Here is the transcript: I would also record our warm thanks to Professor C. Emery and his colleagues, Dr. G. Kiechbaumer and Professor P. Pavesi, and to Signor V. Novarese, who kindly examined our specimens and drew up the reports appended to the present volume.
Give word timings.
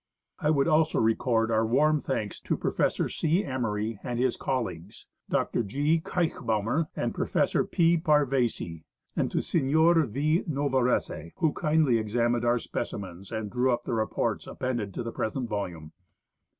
I 0.39 0.49
would 0.49 0.67
also 0.67 0.97
record 0.99 1.51
our 1.51 1.63
warm 1.63 1.99
thanks 1.99 2.41
to 2.41 2.57
Professor 2.57 3.07
C. 3.07 3.45
Emery 3.45 3.99
and 4.01 4.17
his 4.17 4.35
colleagues, 4.35 5.05
Dr. 5.29 5.61
G. 5.61 5.99
Kiechbaumer 6.03 6.87
and 6.95 7.13
Professor 7.13 7.63
P. 7.63 7.99
Pavesi, 7.99 8.83
and 9.15 9.29
to 9.29 9.41
Signor 9.43 10.01
V. 10.07 10.43
Novarese, 10.49 11.33
who 11.35 11.53
kindly 11.53 11.99
examined 11.99 12.43
our 12.43 12.57
specimens 12.57 13.31
and 13.31 13.51
drew 13.51 13.71
up 13.71 13.83
the 13.83 13.93
reports 13.93 14.47
appended 14.47 14.91
to 14.95 15.03
the 15.03 15.11
present 15.11 15.47
volume. 15.47 15.91